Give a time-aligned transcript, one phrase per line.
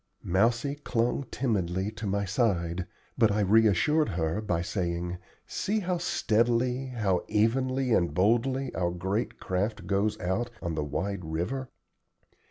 [0.23, 2.87] Mousie clung timidly to my side,
[3.19, 9.39] but I reassured her by saying: "See how steadily, how evenly and boldly, our great
[9.39, 11.69] craft goes out on the wide river.